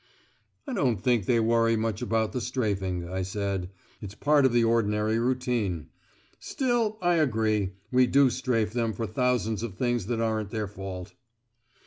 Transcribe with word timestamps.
"I 0.65 0.73
don't 0.73 0.97
think 0.97 1.27
they 1.27 1.39
worry 1.39 1.75
much 1.75 2.01
about 2.01 2.31
the 2.31 2.41
strafing," 2.41 3.07
I 3.07 3.21
said. 3.21 3.69
"It's 4.01 4.15
part 4.15 4.47
of 4.47 4.51
the 4.51 4.63
ordinary 4.63 5.19
routine. 5.19 5.89
Still, 6.39 6.97
I 7.03 7.17
agree, 7.17 7.73
we 7.91 8.07
do 8.07 8.31
strafe 8.31 8.73
them 8.73 8.93
for 8.93 9.05
thousands 9.05 9.61
of 9.61 9.75
things 9.75 10.07
that 10.07 10.19
aren't 10.19 10.49
their 10.49 10.67
fault." 10.67 11.13